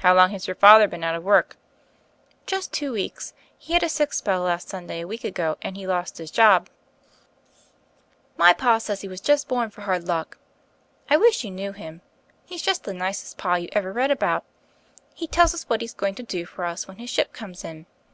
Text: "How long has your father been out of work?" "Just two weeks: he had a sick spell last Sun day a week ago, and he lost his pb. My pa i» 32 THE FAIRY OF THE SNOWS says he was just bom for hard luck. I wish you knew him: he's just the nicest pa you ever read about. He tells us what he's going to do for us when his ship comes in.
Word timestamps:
"How 0.00 0.12
long 0.12 0.32
has 0.32 0.46
your 0.46 0.54
father 0.54 0.86
been 0.86 1.02
out 1.02 1.14
of 1.14 1.22
work?" 1.24 1.56
"Just 2.44 2.74
two 2.74 2.92
weeks: 2.92 3.32
he 3.56 3.72
had 3.72 3.82
a 3.82 3.88
sick 3.88 4.12
spell 4.12 4.42
last 4.42 4.68
Sun 4.68 4.86
day 4.86 5.00
a 5.00 5.06
week 5.08 5.24
ago, 5.24 5.56
and 5.62 5.78
he 5.78 5.86
lost 5.86 6.18
his 6.18 6.30
pb. 6.30 6.66
My 8.36 8.52
pa 8.52 8.52
i» 8.52 8.52
32 8.52 8.52
THE 8.52 8.52
FAIRY 8.52 8.52
OF 8.52 8.56
THE 8.58 8.62
SNOWS 8.62 8.84
says 8.84 9.00
he 9.00 9.08
was 9.08 9.20
just 9.22 9.48
bom 9.48 9.70
for 9.70 9.80
hard 9.80 10.06
luck. 10.06 10.36
I 11.08 11.16
wish 11.16 11.42
you 11.42 11.50
knew 11.50 11.72
him: 11.72 12.02
he's 12.44 12.60
just 12.60 12.84
the 12.84 12.92
nicest 12.92 13.38
pa 13.38 13.54
you 13.54 13.70
ever 13.72 13.94
read 13.94 14.10
about. 14.10 14.44
He 15.14 15.26
tells 15.26 15.54
us 15.54 15.64
what 15.70 15.80
he's 15.80 15.94
going 15.94 16.16
to 16.16 16.22
do 16.22 16.44
for 16.44 16.66
us 16.66 16.86
when 16.86 16.98
his 16.98 17.08
ship 17.08 17.32
comes 17.32 17.64
in. 17.64 17.86